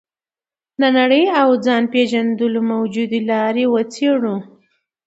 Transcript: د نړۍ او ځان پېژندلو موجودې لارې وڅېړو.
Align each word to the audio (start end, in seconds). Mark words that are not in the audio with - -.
د 0.79 0.81
نړۍ 0.97 1.23
او 1.41 1.49
ځان 1.65 1.83
پېژندلو 1.93 2.59
موجودې 2.71 3.19
لارې 3.31 3.63
وڅېړو. 3.73 4.35